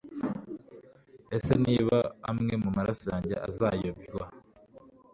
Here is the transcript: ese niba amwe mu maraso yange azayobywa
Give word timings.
ese 1.37 1.53
niba 1.65 1.97
amwe 2.29 2.53
mu 2.63 2.69
maraso 2.77 3.03
yange 3.13 3.35
azayobywa 3.47 4.25